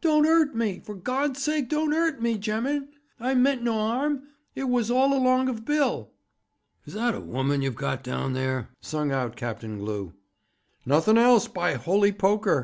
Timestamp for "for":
0.80-0.96